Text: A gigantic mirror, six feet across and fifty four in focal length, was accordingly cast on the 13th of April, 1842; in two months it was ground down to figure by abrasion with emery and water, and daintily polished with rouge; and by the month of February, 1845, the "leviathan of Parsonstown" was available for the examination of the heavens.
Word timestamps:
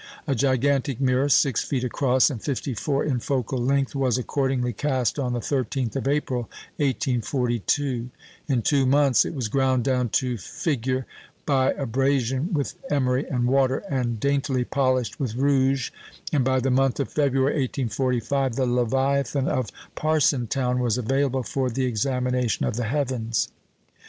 A 0.25 0.33
gigantic 0.33 0.99
mirror, 0.99 1.29
six 1.29 1.61
feet 1.63 1.83
across 1.83 2.31
and 2.31 2.41
fifty 2.41 2.73
four 2.73 3.03
in 3.03 3.19
focal 3.19 3.59
length, 3.59 3.93
was 3.93 4.17
accordingly 4.17 4.73
cast 4.73 5.19
on 5.19 5.33
the 5.33 5.39
13th 5.39 5.95
of 5.95 6.07
April, 6.07 6.49
1842; 6.77 8.09
in 8.47 8.63
two 8.63 8.87
months 8.87 9.25
it 9.25 9.35
was 9.35 9.47
ground 9.47 9.83
down 9.83 10.09
to 10.09 10.37
figure 10.39 11.05
by 11.45 11.73
abrasion 11.73 12.51
with 12.51 12.73
emery 12.89 13.29
and 13.29 13.45
water, 13.45 13.83
and 13.91 14.19
daintily 14.19 14.63
polished 14.63 15.19
with 15.19 15.35
rouge; 15.35 15.91
and 16.33 16.43
by 16.43 16.59
the 16.59 16.71
month 16.71 16.99
of 16.99 17.13
February, 17.13 17.53
1845, 17.61 18.55
the 18.55 18.65
"leviathan 18.65 19.47
of 19.47 19.69
Parsonstown" 19.95 20.79
was 20.79 20.97
available 20.97 21.43
for 21.43 21.69
the 21.69 21.85
examination 21.85 22.65
of 22.65 22.75
the 22.75 22.85
heavens. 22.85 23.49